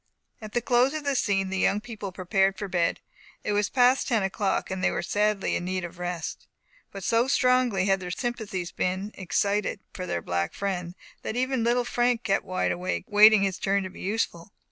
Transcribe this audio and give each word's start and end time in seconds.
At 0.41 0.53
the 0.53 0.61
close 0.63 0.95
of 0.95 1.03
this 1.03 1.19
scene, 1.19 1.49
the 1.51 1.59
young 1.59 1.79
people 1.79 2.11
prepared 2.11 2.57
for 2.57 2.67
bed. 2.67 3.01
It 3.43 3.51
was 3.51 3.69
past 3.69 4.07
ten 4.07 4.23
o'clock, 4.23 4.71
and 4.71 4.83
they 4.83 4.89
were 4.89 5.03
sadly 5.03 5.55
in 5.55 5.63
need 5.65 5.83
of 5.83 5.99
rest; 5.99 6.47
but 6.91 7.03
so 7.03 7.27
strongly 7.27 7.85
had 7.85 7.99
their 7.99 8.09
sympathies 8.09 8.71
been 8.71 9.11
excited 9.13 9.79
for 9.93 10.07
their 10.07 10.23
black 10.23 10.55
friend, 10.55 10.95
that 11.21 11.35
even 11.35 11.63
little 11.63 11.85
Frank 11.85 12.23
kept 12.23 12.43
wide 12.45 12.71
awake, 12.71 13.05
waiting 13.09 13.43
his 13.43 13.59
turn 13.59 13.83
to 13.83 13.91
be 13.91 14.01
useful. 14.01 14.51